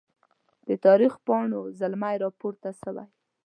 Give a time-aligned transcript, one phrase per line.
[0.67, 3.05] د تاریخ پاڼو زلمي راپورته سوي